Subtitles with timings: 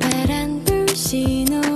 [0.00, 1.69] 파란불 신호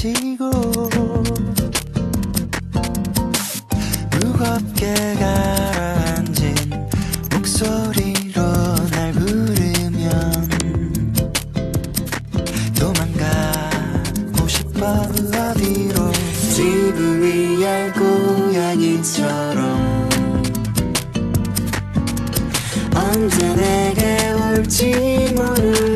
[0.00, 0.50] 다치고
[4.12, 6.54] 무겁게 가라앉은
[7.34, 8.40] 목소리로
[8.92, 10.48] 날 부르면
[12.78, 16.10] 도망가고 싶어 어디로?
[16.54, 19.58] 지브리의 고양이처럼
[22.94, 25.89] 언제 내게 올지 모르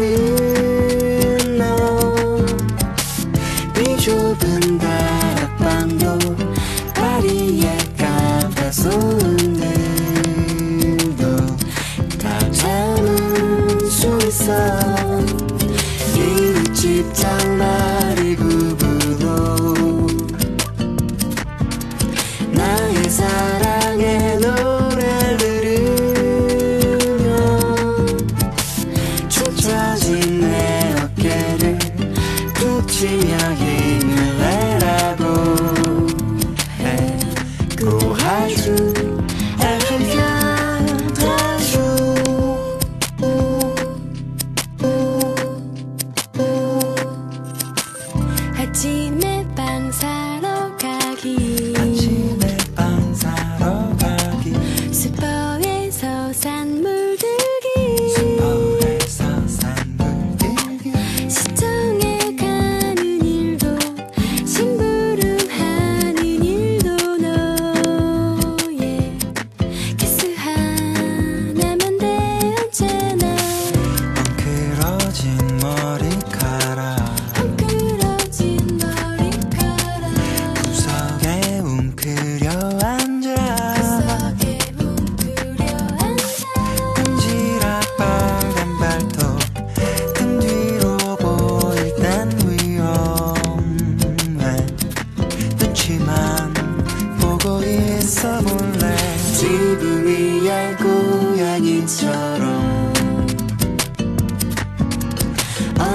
[14.45, 14.53] 있어.
[16.17, 19.75] 이웃집 장마리 구부도
[22.53, 27.27] 나의 사랑의 노래 들으며
[29.31, 31.79] 춤춰진 내 어깨를
[32.55, 33.34] 붙이며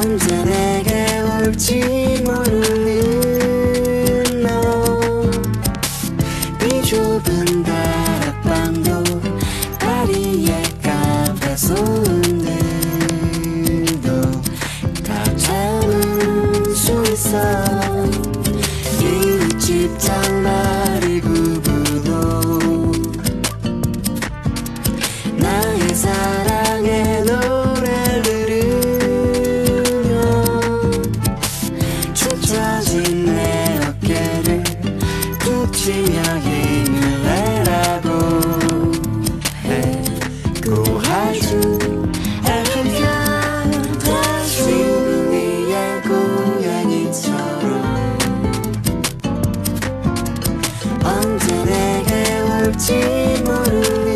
[0.09, 3.03] 언제 내게 올지 모르는
[4.42, 5.30] 너.
[6.58, 9.22] 비좁은 다락방도
[9.80, 12.42] 파리의 카페 손들도
[15.06, 17.78] 다 참을 수 있어
[40.62, 41.80] courageux.
[42.46, 43.30] RFM
[45.34, 47.72] 의 공연인처럼
[51.03, 52.12] 언제 내게
[52.42, 52.88] 올지
[53.44, 54.08] 모르는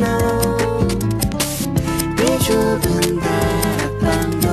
[0.00, 0.04] 너
[2.16, 2.84] 비좁은
[3.20, 4.46] 다락방도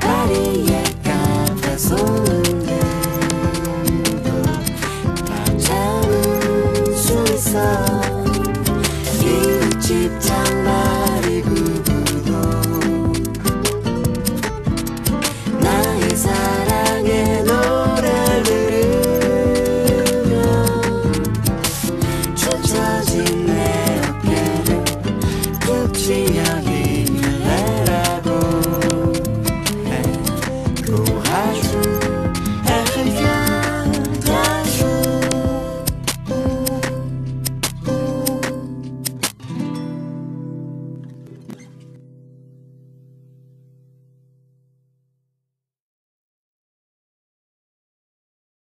[0.00, 0.72] 파리에
[1.04, 2.70] 가다소는데
[5.58, 8.09] 잡을 수 있어